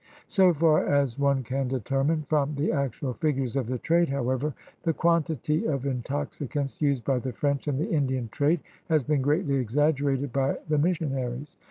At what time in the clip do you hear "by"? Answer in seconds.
7.05-7.19, 10.33-10.57